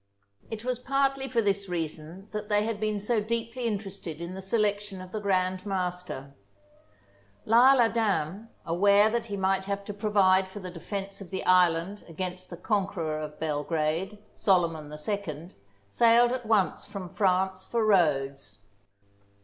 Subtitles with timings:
[0.49, 4.41] It was partly for this reason that they had been so deeply interested in the
[4.41, 6.33] selection of the Grand Master,
[7.45, 12.03] L'lsle Adam, aware that he might have to provide for the defence of the island
[12.07, 15.51] against the conqueror of Belgrade, Solyman II,
[15.91, 18.63] sailed at once from France for Rhodes.